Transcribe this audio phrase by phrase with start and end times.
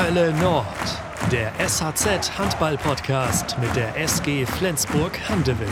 [0.00, 0.64] Hölle Nord,
[1.32, 5.68] der SHZ Handball Podcast mit der SG Flensburg Handewitt.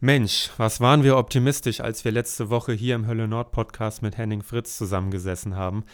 [0.00, 4.16] Mensch, was waren wir optimistisch, als wir letzte Woche hier im Hölle Nord Podcast mit
[4.16, 5.84] Henning Fritz zusammengesessen haben.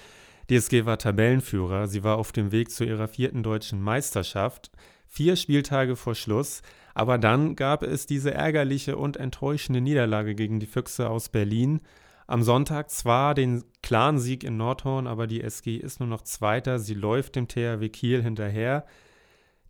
[0.49, 4.71] Die SG war Tabellenführer, sie war auf dem Weg zu ihrer vierten deutschen Meisterschaft,
[5.09, 6.63] vier Spieltage vor Schluss,
[6.95, 11.81] aber dann gab es diese ärgerliche und enttäuschende Niederlage gegen die Füchse aus Berlin
[12.31, 16.79] am Sonntag zwar den klaren Sieg in Nordhorn, aber die SG ist nur noch Zweiter.
[16.79, 18.87] Sie läuft dem THW Kiel hinterher.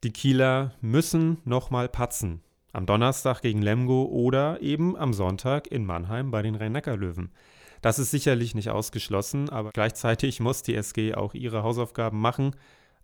[0.04, 2.42] Die Kieler müssen nochmal patzen.
[2.72, 7.32] Am Donnerstag gegen Lemgo oder eben am Sonntag in Mannheim bei den Rhein-Neckar-Löwen.
[7.80, 12.54] Das ist sicherlich nicht ausgeschlossen, aber gleichzeitig muss die SG auch ihre Hausaufgaben machen.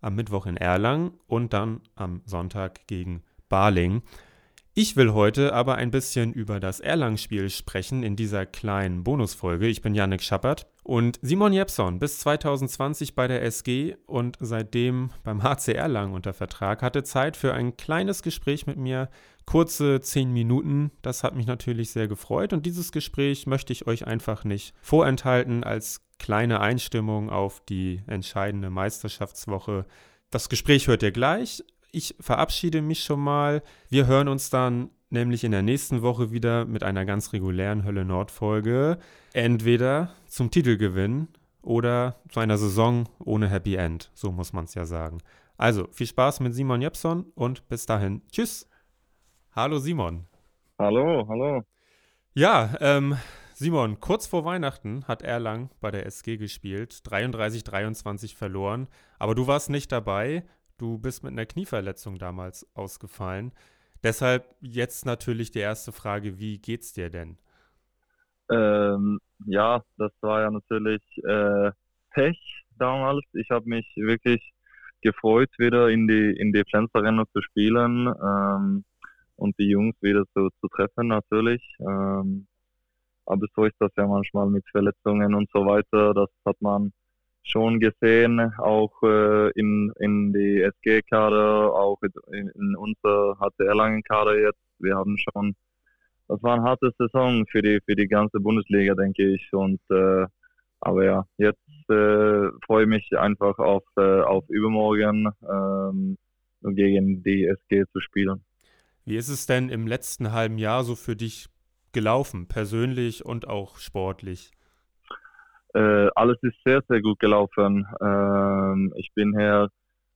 [0.01, 4.03] Am Mittwoch in Erlangen und dann am Sonntag gegen Baling.
[4.79, 9.65] Ich will heute aber ein bisschen über das Erlangen-Spiel sprechen in dieser kleinen Bonusfolge.
[9.65, 15.41] Ich bin Yannick Schappert und Simon Jepson, bis 2020 bei der SG und seitdem beim
[15.41, 19.09] HC Erlangen unter Vertrag, hatte Zeit für ein kleines Gespräch mit mir,
[19.47, 20.91] kurze zehn Minuten.
[21.01, 25.63] Das hat mich natürlich sehr gefreut und dieses Gespräch möchte ich euch einfach nicht vorenthalten
[25.63, 29.87] als kleine Einstimmung auf die entscheidende Meisterschaftswoche.
[30.29, 31.63] Das Gespräch hört ihr gleich,
[31.97, 33.63] ich verabschiede mich schon mal.
[33.89, 38.05] Wir hören uns dann nämlich in der nächsten Woche wieder mit einer ganz regulären Hölle
[38.05, 38.99] Nord Folge.
[39.33, 41.27] Entweder zum Titelgewinn
[41.61, 44.11] oder zu einer Saison ohne Happy End.
[44.13, 45.17] So muss man es ja sagen.
[45.57, 48.21] Also viel Spaß mit Simon Jepson und bis dahin.
[48.31, 48.69] Tschüss.
[49.55, 50.27] Hallo Simon.
[50.77, 51.63] Hallo, hallo.
[52.35, 53.17] Ja, ähm,
[53.55, 59.71] Simon, kurz vor Weihnachten hat Erlang bei der SG gespielt, 33-23 verloren, aber du warst
[59.71, 60.43] nicht dabei.
[60.77, 63.51] Du bist mit einer Knieverletzung damals ausgefallen.
[64.03, 67.37] Deshalb jetzt natürlich die erste Frage, wie geht's dir denn?
[68.49, 71.71] Ähm, ja, das war ja natürlich äh,
[72.11, 72.39] Pech
[72.77, 73.25] damals.
[73.33, 74.53] Ich habe mich wirklich
[75.01, 78.85] gefreut, wieder in die in die Pflanzerrennen zu spielen ähm,
[79.35, 81.61] und die Jungs wieder zu, zu treffen natürlich.
[81.79, 82.47] Ähm,
[83.25, 86.13] aber so ist das ja manchmal mit Verletzungen und so weiter.
[86.13, 86.93] Das hat man
[87.47, 91.99] schon gesehen, auch äh, in, in die SG-Kader, auch
[92.31, 94.59] in, in unser HCR Langen-Kader jetzt.
[94.79, 95.55] Wir haben schon,
[96.27, 99.51] das war eine harte Saison für die, für die ganze Bundesliga, denke ich.
[99.53, 100.25] Und, äh,
[100.81, 106.17] aber ja, jetzt äh, freue ich mich einfach auf, äh, auf übermorgen ähm,
[106.61, 108.43] gegen die SG zu spielen.
[109.05, 111.47] Wie ist es denn im letzten halben Jahr so für dich
[111.93, 114.51] gelaufen, persönlich und auch sportlich?
[115.77, 117.85] Äh, alles ist sehr, sehr gut gelaufen.
[118.01, 119.69] Ähm, ich bin hier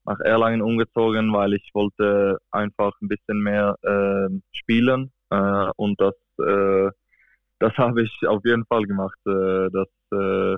[0.04, 6.16] nach Erlangen umgezogen, weil ich wollte einfach ein bisschen mehr äh, spielen äh, und das,
[6.40, 6.90] äh,
[7.60, 9.18] das habe ich auf jeden Fall gemacht.
[9.24, 10.54] Äh, das äh,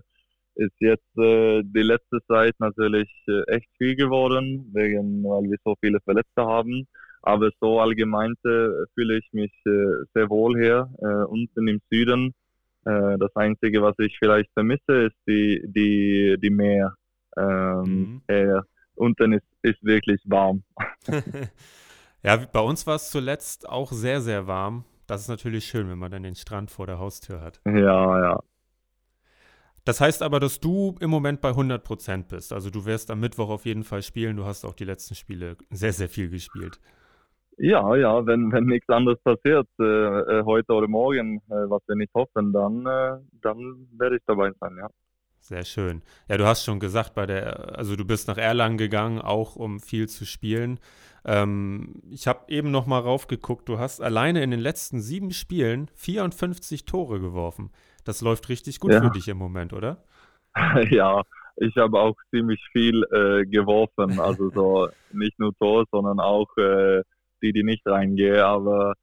[0.54, 3.10] ist jetzt die letzte Zeit natürlich
[3.48, 6.86] echt viel geworden, wegen, weil wir so viele Verletzte haben.
[7.22, 10.88] Aber so allgemein fühle ich mich sehr wohl hier
[11.28, 12.34] unten im Süden
[12.84, 16.94] äh, das Einzige, was ich vielleicht vermisse, ist die, die, die Meer.
[17.36, 18.22] Ähm, mhm.
[18.28, 18.60] äh,
[18.94, 20.62] unten ist, ist wirklich warm.
[22.22, 24.84] ja, bei uns war es zuletzt auch sehr, sehr warm.
[25.06, 27.60] Das ist natürlich schön, wenn man dann den Strand vor der Haustür hat.
[27.66, 28.40] Ja, ja.
[29.84, 32.54] Das heißt aber, dass du im Moment bei 100 Prozent bist.
[32.54, 34.36] Also du wirst am Mittwoch auf jeden Fall spielen.
[34.36, 36.80] Du hast auch die letzten Spiele sehr, sehr viel gespielt.
[37.56, 41.96] Ja, ja, wenn, wenn nichts anderes passiert, äh, äh, heute oder morgen, äh, was wir
[41.96, 44.88] nicht hoffen, dann, äh, dann werde ich dabei sein, ja.
[45.38, 46.02] Sehr schön.
[46.26, 49.78] Ja, du hast schon gesagt, bei der, also du bist nach Erlangen gegangen, auch um
[49.78, 50.80] viel zu spielen.
[51.26, 55.90] Ähm, ich habe eben noch mal raufgeguckt, du hast alleine in den letzten sieben Spielen
[55.96, 57.70] 54 Tore geworfen.
[58.04, 59.02] Das läuft richtig gut ja.
[59.02, 60.02] für dich im Moment, oder?
[60.90, 61.22] ja,
[61.56, 64.18] ich habe auch ziemlich viel äh, geworfen.
[64.20, 67.02] Also so nicht nur Tor, sondern auch äh,
[67.44, 68.44] die, die nicht reingehe.
[68.44, 68.94] Aber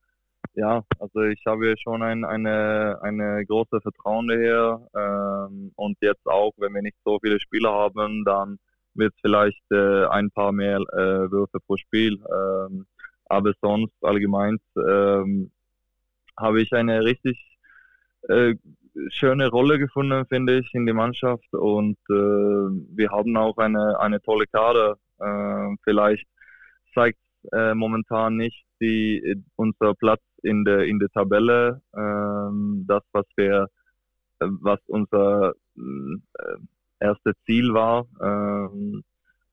[0.53, 4.85] ja, also ich habe schon ein, eine, eine große Vertrauen hier.
[4.95, 8.57] Ähm, und jetzt auch, wenn wir nicht so viele Spieler haben, dann
[8.93, 12.19] wird es vielleicht äh, ein paar mehr äh, Würfe pro Spiel.
[12.29, 12.85] Ähm,
[13.25, 15.51] aber sonst allgemein ähm,
[16.37, 17.37] habe ich eine richtig
[18.27, 18.55] äh,
[19.09, 21.53] schöne Rolle gefunden, finde ich, in der Mannschaft.
[21.53, 24.97] Und äh, wir haben auch eine, eine tolle Kader.
[25.19, 26.27] Äh, vielleicht
[26.93, 27.19] zeigt
[27.51, 33.67] äh, momentan nicht die, unser Platz in der, in der Tabelle, ähm, das, was wir,
[34.39, 36.57] äh, was unser äh,
[36.99, 38.07] erstes Ziel war.
[38.21, 39.03] Ähm,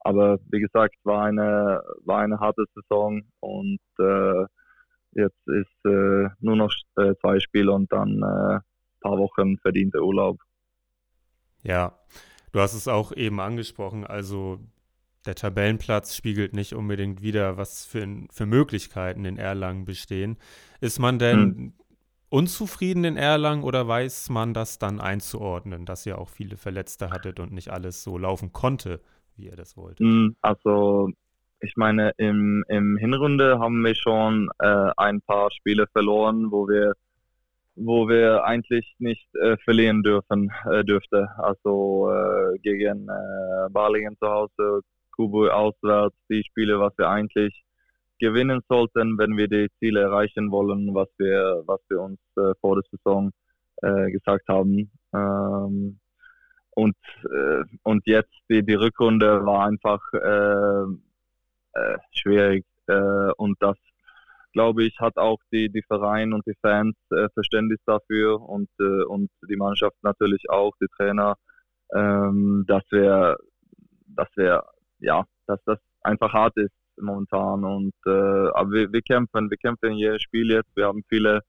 [0.00, 4.44] aber wie gesagt, war eine, war eine harte Saison und äh,
[5.12, 8.61] jetzt ist äh, nur noch äh, zwei Spiele und dann ein
[9.00, 10.38] paar Wochen verdienter Urlaub.
[11.62, 11.93] Ja,
[12.52, 14.58] Du hast es auch eben angesprochen, also
[15.26, 20.38] der Tabellenplatz spiegelt nicht unbedingt wieder, was für, für Möglichkeiten in Erlangen bestehen.
[20.81, 21.73] Ist man denn hm.
[22.29, 27.41] unzufrieden in Erlangen oder weiß man das dann einzuordnen, dass ihr auch viele Verletzte hattet
[27.41, 29.00] und nicht alles so laufen konnte,
[29.37, 30.00] wie ihr das wolltet?
[30.00, 31.11] Hm, also
[31.61, 36.94] ich meine, im, im Hinrunde haben wir schon äh, ein paar Spiele verloren, wo wir
[37.81, 41.29] wo wir eigentlich nicht äh, verlieren dürfen äh, dürfte.
[41.38, 44.81] Also äh, gegen äh, Balingen zu Hause,
[45.19, 47.65] Kubo auswärts, die Spiele, was wir eigentlich
[48.20, 52.76] gewinnen sollten, wenn wir die Ziele erreichen wollen, was wir was wir uns äh, vor
[52.76, 53.32] der Saison
[53.82, 54.91] äh, gesagt haben.
[55.12, 55.99] Ähm,
[56.70, 60.85] und äh, und jetzt die die Rückrunde war einfach äh,
[61.81, 63.76] äh, schwierig äh, und das
[64.53, 66.97] glaube ich, hat auch die, die Verein und die Fans
[67.35, 71.37] Verständnis dafür und, und die Mannschaft natürlich auch, die Trainer,
[71.94, 73.37] ähm, dass wir,
[74.06, 74.64] dass wir,
[75.00, 79.93] ja, dass das einfach hart ist momentan und äh, aber wir, wir kämpfen, wir kämpfen
[79.93, 80.75] in jedem Spiel jetzt.
[80.75, 81.43] Wir haben viele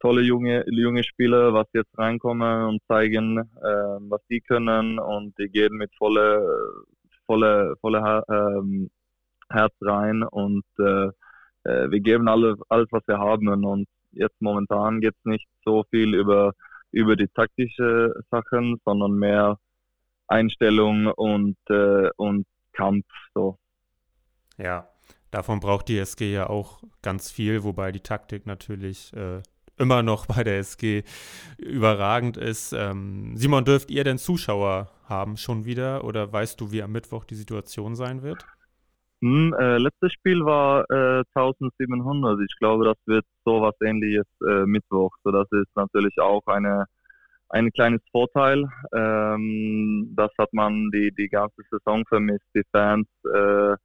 [0.00, 5.48] tolle junge junge Spieler, was jetzt reinkommen und zeigen, äh, was die können und die
[5.48, 6.84] gehen mit volle
[7.26, 8.90] volle volle ähm,
[9.50, 11.10] Herz rein und äh,
[11.64, 13.64] äh, wir geben alle, alles, was wir haben.
[13.64, 16.52] Und jetzt momentan geht es nicht so viel über,
[16.90, 19.58] über die taktische Sachen, sondern mehr
[20.28, 23.06] Einstellung und, äh, und Kampf.
[23.34, 23.58] So.
[24.58, 24.88] Ja,
[25.30, 29.42] davon braucht die SG ja auch ganz viel, wobei die Taktik natürlich äh,
[29.78, 31.02] immer noch bei der SG
[31.58, 32.72] überragend ist.
[32.72, 37.24] Ähm, Simon, dürft ihr denn Zuschauer haben schon wieder oder weißt du, wie am Mittwoch
[37.24, 38.44] die Situation sein wird?
[39.20, 42.40] Hm, äh, letztes Spiel war äh, 1700.
[42.40, 45.12] Ich glaube, das wird so was ähnliches äh, Mittwoch.
[45.22, 46.86] So, das ist natürlich auch eine
[47.52, 48.66] ein kleines Vorteil.
[48.94, 52.46] Ähm, das hat man die, die ganze Saison vermisst.
[52.54, 53.76] Die Fans äh,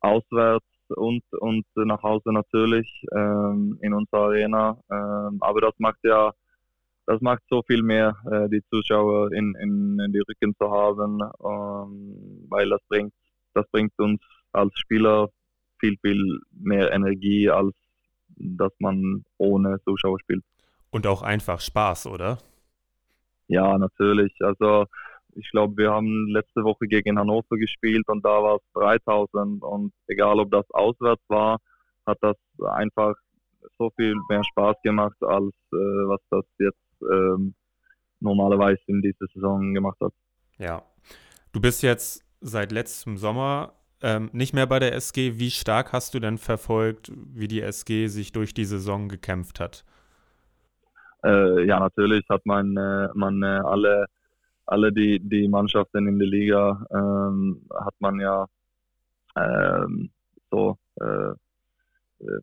[0.00, 4.78] auswärts und, und nach Hause natürlich ähm, in unserer Arena.
[4.90, 6.32] Ähm, aber das macht ja
[7.06, 11.20] das macht so viel mehr, äh, die Zuschauer in, in, in die Rücken zu haben,
[11.20, 13.12] ähm, weil das bringt,
[13.54, 14.20] das bringt uns
[14.52, 15.28] als Spieler
[15.78, 17.74] viel, viel mehr Energie, als
[18.36, 20.44] dass man ohne Zuschauer spielt.
[20.90, 22.38] Und auch einfach Spaß, oder?
[23.48, 24.32] Ja, natürlich.
[24.40, 24.86] Also
[25.34, 29.92] ich glaube, wir haben letzte Woche gegen Hannover gespielt und da war es 3000 und
[30.06, 31.58] egal ob das auswärts war,
[32.06, 32.36] hat das
[32.74, 33.14] einfach
[33.78, 37.54] so viel mehr Spaß gemacht, als äh, was das jetzt ähm,
[38.20, 40.12] normalerweise in dieser Saison gemacht hat.
[40.58, 40.82] Ja.
[41.52, 45.38] Du bist jetzt seit letztem Sommer ähm, nicht mehr bei der SG.
[45.38, 49.84] Wie stark hast du denn verfolgt, wie die SG sich durch die Saison gekämpft hat?
[51.24, 54.06] Äh, ja, natürlich hat man, äh, man äh, alle,
[54.66, 58.46] alle die, die Mannschaften in der Liga ähm, hat man ja
[59.36, 60.10] ähm,
[60.50, 61.30] so, äh,
[62.24, 62.40] äh,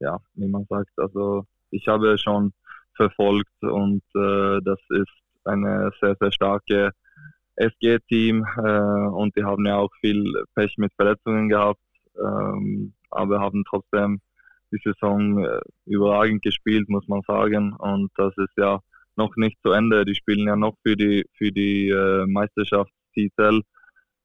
[0.00, 2.52] ja, wie man sagt, also ich habe schon
[2.94, 5.12] verfolgt und äh, das ist
[5.44, 6.90] eine sehr, sehr starke
[7.56, 8.46] SG-Team
[9.12, 10.24] und die haben ja auch viel
[10.54, 11.80] Pech mit Verletzungen gehabt,
[12.16, 14.20] ähm, aber haben trotzdem
[14.72, 17.74] die Saison äh, überragend gespielt, muss man sagen.
[17.74, 18.80] Und das ist ja
[19.16, 20.04] noch nicht zu Ende.
[20.04, 23.60] Die spielen ja noch für die für die äh, Meisterschaftstitel,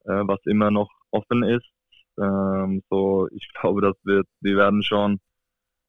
[0.06, 1.68] äh, was immer noch offen ist.
[2.20, 5.20] Ähm, so, ich glaube, das wird, die werden schon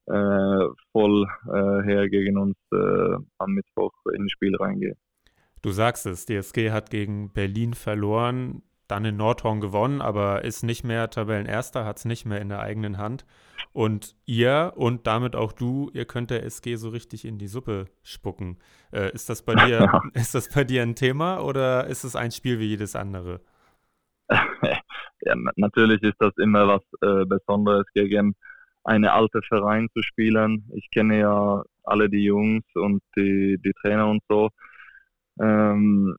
[0.07, 4.97] äh, voll äh, her gegen uns äh, am Mittwoch ins Spiel reingehen.
[5.61, 10.85] Du sagst es, DSG hat gegen Berlin verloren, dann in Nordhorn gewonnen, aber ist nicht
[10.85, 13.25] mehr Tabellenerster, hat es nicht mehr in der eigenen Hand.
[13.73, 17.87] Und ihr und damit auch du, ihr könnt der SG so richtig in die Suppe
[18.03, 18.59] spucken.
[18.93, 22.31] Äh, ist, das bei dir, ist das bei dir ein Thema oder ist es ein
[22.33, 23.41] Spiel wie jedes andere?
[24.31, 28.35] ja, natürlich ist das immer was äh, Besonderes, gegen
[28.85, 30.69] eine alte Verein zu spielen.
[30.75, 34.49] Ich kenne ja alle die Jungs und die, die Trainer und so.
[35.41, 36.17] Ähm,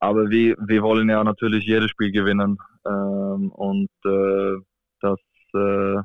[0.00, 2.58] aber wir, wir wollen ja natürlich jedes Spiel gewinnen.
[2.86, 4.56] Ähm, und äh,
[5.00, 5.20] das,
[5.54, 6.02] äh,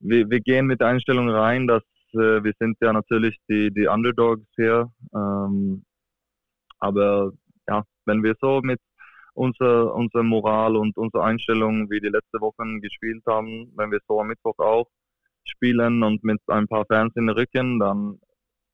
[0.00, 1.82] wir, wir gehen mit der Einstellung rein, dass
[2.14, 4.90] äh, wir sind ja natürlich die, die Underdogs hier.
[5.14, 5.84] Ähm,
[6.78, 7.32] aber
[7.68, 8.80] ja, wenn wir so mit
[9.34, 14.20] unserer unser Moral und unserer Einstellung wie die letzten Wochen gespielt haben, wenn wir so
[14.20, 14.86] am Mittwoch auch
[15.44, 18.20] spielen und mit ein paar Fans in den Rücken, dann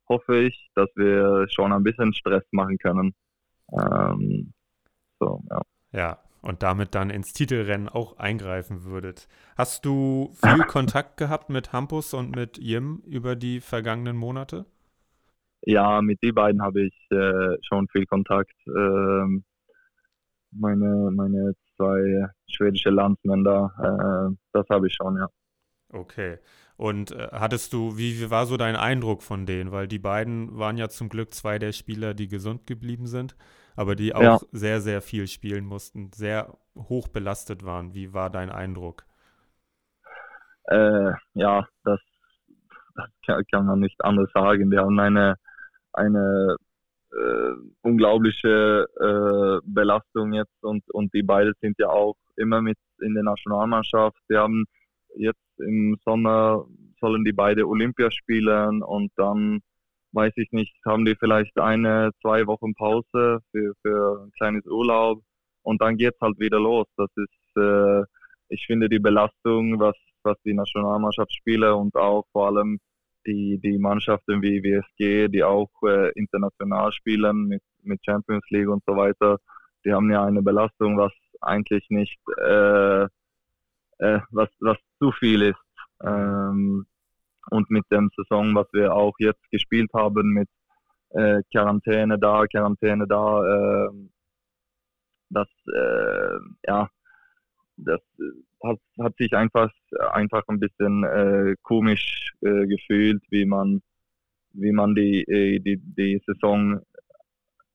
[0.09, 3.15] hoffe ich, dass wir schon ein bisschen Stress machen können.
[3.73, 4.53] Ähm,
[5.21, 5.63] so, ja.
[5.93, 9.29] Ja, und damit dann ins Titelrennen auch eingreifen würdet.
[9.57, 14.67] Hast du viel Kontakt gehabt mit Hampus und mit Jim über die vergangenen Monate?
[15.63, 18.55] Ja, mit die beiden habe ich äh, schon viel Kontakt.
[18.69, 19.45] Ähm,
[20.53, 23.73] meine, meine zwei schwedische Landsmänner.
[24.33, 25.29] Äh, das habe ich schon, ja.
[25.91, 26.39] Okay.
[26.77, 29.73] Und äh, hattest du, wie, wie war so dein Eindruck von denen?
[29.73, 33.37] Weil die beiden waren ja zum Glück zwei der Spieler, die gesund geblieben sind,
[33.75, 34.39] aber die auch ja.
[34.53, 37.95] sehr, sehr viel spielen mussten, sehr hoch belastet waren.
[37.95, 39.05] Wie war dein Eindruck?
[40.65, 42.01] Äh, ja, das,
[42.95, 43.09] das
[43.51, 44.71] kann, man nicht anders sagen.
[44.71, 45.37] Die haben eine,
[45.95, 46.57] eine
[47.11, 53.15] äh, unglaubliche äh, Belastung jetzt und, und die beiden sind ja auch immer mit in
[53.15, 54.19] der Nationalmannschaft.
[54.31, 54.67] Die haben
[55.17, 56.67] jetzt im Sommer
[57.01, 59.61] sollen die beide Olympia spielen und dann
[60.13, 65.23] weiß ich nicht, haben die vielleicht eine, zwei Wochen Pause für, für ein kleines Urlaub
[65.63, 66.87] und dann geht es halt wieder los.
[66.97, 68.03] Das ist, äh,
[68.49, 72.79] ich finde die Belastung, was, was die Nationalmannschaftsspieler und auch vor allem
[73.27, 78.83] die, die Mannschaften wie WSG, die auch äh, international spielen mit, mit Champions League und
[78.87, 79.39] so weiter,
[79.85, 83.07] die haben ja eine Belastung, was eigentlich nicht, äh,
[83.99, 85.59] äh, was, was zu viel ist.
[86.03, 86.87] Ähm,
[87.51, 90.49] und mit dem Saison, was wir auch jetzt gespielt haben, mit
[91.11, 93.91] äh, Quarantäne da, Quarantäne da, äh,
[95.31, 96.89] das, äh, ja,
[97.77, 98.01] das
[98.63, 99.71] hat, hat sich einfach,
[100.13, 103.83] einfach ein bisschen äh, komisch äh, gefühlt, wie man,
[104.53, 106.81] wie man die, äh, die, die Saison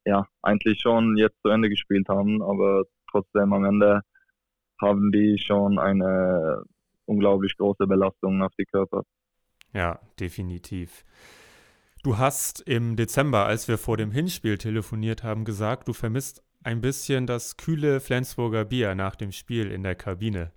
[0.06, 4.02] ja, eigentlich schon jetzt zu Ende gespielt haben, aber trotzdem am Ende
[4.84, 6.64] haben die schon eine
[7.06, 9.04] unglaublich große Belastung auf die Körper.
[9.74, 11.04] Ja, definitiv.
[12.04, 16.82] Du hast im Dezember, als wir vor dem Hinspiel telefoniert haben, gesagt, du vermisst ein
[16.82, 20.52] bisschen das kühle Flensburger Bier nach dem Spiel in der Kabine.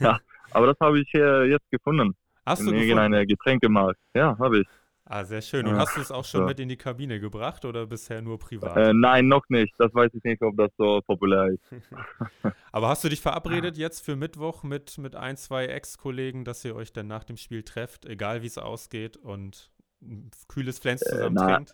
[0.00, 0.18] ja,
[0.50, 2.14] aber das habe ich äh, jetzt gefunden.
[2.46, 4.00] Hast in du irgendeiner Getränkemarkt.
[4.14, 4.66] Ja, habe ich.
[5.12, 5.66] Ah, sehr schön.
[5.66, 6.46] Und ja, hast du es auch schon so.
[6.46, 8.76] mit in die Kabine gebracht oder bisher nur privat?
[8.76, 9.74] Äh, nein, noch nicht.
[9.76, 11.64] Das weiß ich nicht, ob das so populär ist.
[12.72, 16.76] Aber hast du dich verabredet jetzt für Mittwoch mit, mit ein, zwei Ex-Kollegen, dass ihr
[16.76, 21.06] euch dann nach dem Spiel trefft, egal wie es ausgeht und ein kühles Flens äh,
[21.06, 21.72] zusammen äh, trinkt?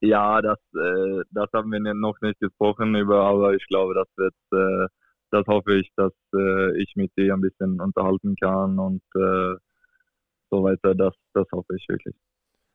[0.00, 4.34] Ja, das, äh, das haben wir noch nicht gesprochen über, aber ich glaube, das wird,
[4.52, 4.88] äh,
[5.30, 9.00] das hoffe ich, dass äh, ich mit dir ein bisschen unterhalten kann und
[10.50, 10.94] so weiter.
[10.94, 12.14] Das, das hoffe ich wirklich.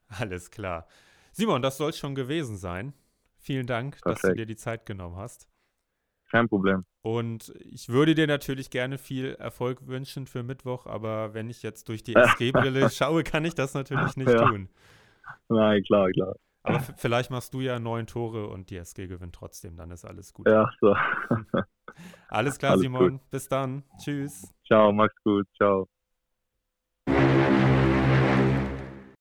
[0.08, 0.88] Alles klar.
[1.32, 2.94] Simon, das soll schon gewesen sein.
[3.38, 4.24] Vielen Dank, Perfekt.
[4.24, 5.50] dass du dir die Zeit genommen hast.
[6.30, 6.86] Kein Problem.
[7.02, 11.90] Und ich würde dir natürlich gerne viel Erfolg wünschen für Mittwoch, aber wenn ich jetzt
[11.90, 14.48] durch die SG-Brille schaue, kann ich das natürlich nicht ja.
[14.48, 14.70] tun.
[15.50, 16.36] Nein, klar, klar.
[16.64, 20.34] Aber vielleicht machst du ja neun Tore und die SG gewinnt trotzdem, dann ist alles
[20.34, 20.48] gut.
[20.48, 20.96] Ja, so.
[22.30, 23.20] alles klar, alles Simon.
[23.20, 23.30] Gut.
[23.30, 23.84] Bis dann.
[24.00, 24.54] Tschüss.
[24.66, 25.46] Ciao, mach's gut.
[25.58, 25.88] Ciao.